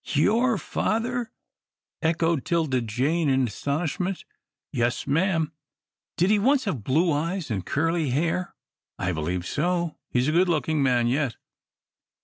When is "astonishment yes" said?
3.45-5.05